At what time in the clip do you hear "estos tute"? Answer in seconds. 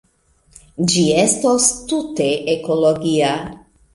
1.23-2.29